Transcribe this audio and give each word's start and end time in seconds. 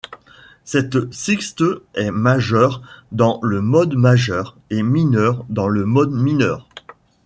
Cette 0.65 1.13
sixte 1.13 1.63
est 1.93 2.09
majeure 2.09 2.81
dans 3.11 3.37
le 3.43 3.61
mode 3.61 3.93
majeur, 3.93 4.57
et 4.71 4.81
mineure 4.81 5.45
dans 5.47 5.67
le 5.67 5.85
mode 5.85 6.09
mineur. 6.11 6.67